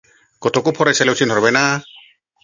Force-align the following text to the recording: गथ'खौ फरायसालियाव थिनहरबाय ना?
गथ'खौ 0.45 0.71
फरायसालियाव 0.77 1.19
थिनहरबाय 1.19 1.53
ना? 1.59 1.63